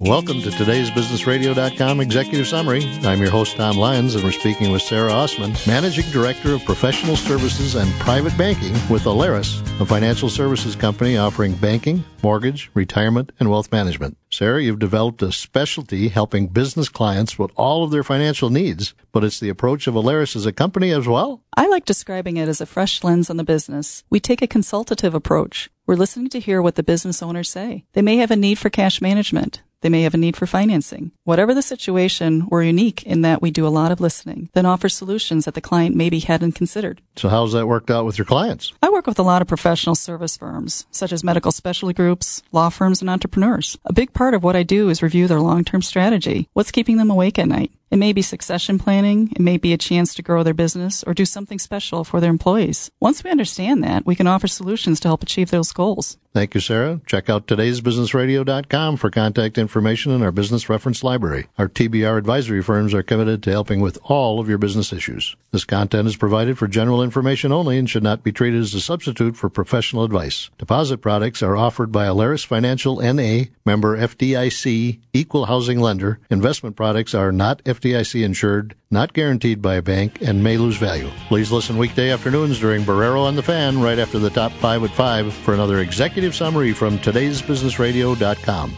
[0.00, 2.84] Welcome to today's BusinessRadio.com Executive Summary.
[3.02, 7.16] I'm your host, Tom Lyons, and we're speaking with Sarah Osman, Managing Director of Professional
[7.16, 13.50] Services and Private Banking with Alerus, a financial services company offering banking, mortgage, retirement, and
[13.50, 14.16] wealth management.
[14.30, 19.24] Sarah, you've developed a specialty helping business clients with all of their financial needs, but
[19.24, 21.42] it's the approach of Alerus as a company as well?
[21.56, 24.04] I like describing it as a fresh lens on the business.
[24.10, 25.70] We take a consultative approach.
[25.86, 27.84] We're listening to hear what the business owners say.
[27.94, 29.62] They may have a need for cash management.
[29.80, 31.12] They may have a need for financing.
[31.24, 34.88] Whatever the situation, we're unique in that we do a lot of listening, then offer
[34.88, 37.00] solutions that the client maybe hadn't considered.
[37.16, 38.72] So, how's that worked out with your clients?
[38.82, 42.70] I work with a lot of professional service firms, such as medical specialty groups, law
[42.70, 43.78] firms, and entrepreneurs.
[43.84, 46.48] A big part of what I do is review their long term strategy.
[46.54, 47.72] What's keeping them awake at night?
[47.90, 49.32] It may be succession planning.
[49.32, 52.30] It may be a chance to grow their business or do something special for their
[52.30, 52.90] employees.
[53.00, 56.18] Once we understand that, we can offer solutions to help achieve those goals.
[56.34, 57.00] Thank you, Sarah.
[57.06, 61.48] Check out today'sbusinessradio.com for contact information in our business reference library.
[61.56, 65.34] Our TBR advisory firms are committed to helping with all of your business issues.
[65.50, 68.80] This content is provided for general information only and should not be treated as a
[68.80, 70.50] substitute for professional advice.
[70.58, 76.20] Deposit products are offered by Alerus Financial NA, member FDIC, equal housing lender.
[76.30, 81.10] Investment products are not FDIC insured, not guaranteed by a bank, and may lose value.
[81.28, 84.90] Please listen weekday afternoons during Barreiro on the Fan right after the top five at
[84.90, 88.76] five for another executive summary from today'sbusinessradio.com.